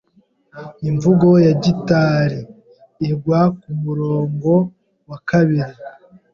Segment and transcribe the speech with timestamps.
[0.89, 2.39] Imvugo ya "gitari"
[3.09, 4.53] igwa kumurongo
[5.09, 5.71] wa kabiri.